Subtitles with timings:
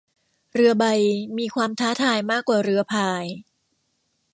[0.53, 0.85] เรือใบ
[1.37, 3.23] มีความท้าทายมากกว่าเรือพาย